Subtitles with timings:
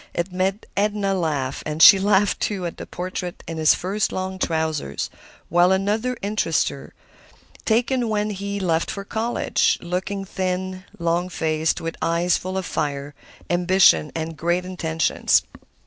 [0.15, 4.39] It made Edna laugh, and she laughed, too, at the portrait in his first long
[4.39, 5.11] trousers;
[5.47, 6.93] while another interested her,
[7.65, 13.13] taken when he left for college, looking thin, long faced, with eyes full of fire,
[13.47, 15.43] ambition and great intentions.